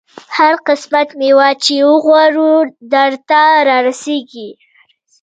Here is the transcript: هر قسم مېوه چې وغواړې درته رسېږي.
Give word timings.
هر 0.35 0.53
قسم 0.67 0.93
مېوه 1.19 1.49
چې 1.63 1.75
وغواړې 1.89 2.51
درته 2.93 3.41
رسېږي. 3.85 4.49